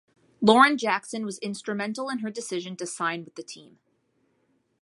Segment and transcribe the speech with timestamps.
[0.41, 3.77] Lauren Jackson was instrumental in her decision to sign with the team.